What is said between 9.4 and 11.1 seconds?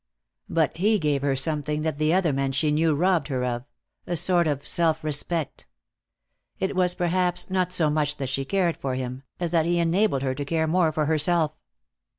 that he enabled her to care more for